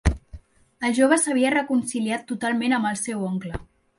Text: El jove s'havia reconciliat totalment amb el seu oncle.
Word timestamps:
El 0.89 0.95
jove 0.99 1.19
s'havia 1.25 1.51
reconciliat 1.55 2.25
totalment 2.33 2.75
amb 2.79 2.91
el 2.93 3.01
seu 3.05 3.23
oncle. 3.31 3.63